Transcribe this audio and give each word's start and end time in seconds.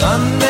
Sunday 0.00 0.49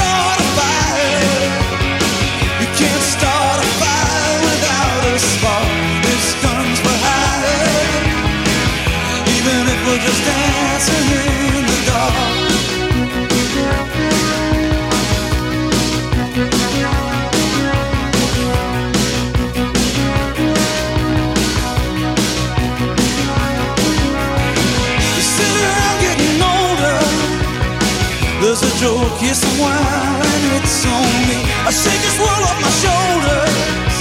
joke, 29.33 29.47
a 29.47 29.61
while, 29.61 30.19
and 30.19 30.43
it's 30.59 30.83
on 30.83 31.11
me. 31.27 31.39
I 31.63 31.71
shake 31.71 32.01
this 32.03 32.17
world 32.19 32.43
off 32.43 32.59
my 32.59 32.73
shoulders. 32.83 33.95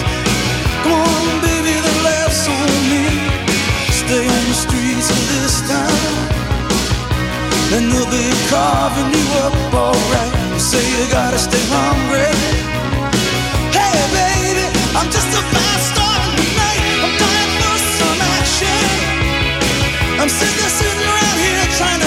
Come 0.83 0.99
on, 0.99 1.41
baby, 1.43 1.75
the 1.79 1.95
laughs 2.03 2.49
on 2.51 2.71
me. 2.91 3.05
Stay 3.95 4.27
on 4.27 4.43
the 4.51 4.57
streets 4.59 5.11
of 5.11 5.23
this 5.31 5.63
town, 5.71 6.15
and 7.79 7.93
they'll 7.93 8.11
be 8.11 8.27
carving 8.51 9.11
you 9.15 9.27
up 9.47 9.55
alright. 9.71 10.35
You 10.51 10.59
say 10.59 10.83
you 10.83 11.07
gotta 11.13 11.39
stay 11.39 11.63
hungry. 11.71 12.35
Hey, 13.71 13.99
baby, 14.11 14.67
I'm 14.99 15.09
just 15.15 15.31
a 15.31 15.43
fast 15.55 15.95
starting 15.95 16.35
tonight. 16.43 16.83
I'm 17.07 17.15
dying 17.23 17.53
for 17.63 17.77
some 17.99 18.21
action. 18.35 18.83
I'm 20.19 20.29
sitting 20.29 20.71
sitting 20.75 21.07
around 21.07 21.39
here 21.39 21.67
trying 21.79 22.00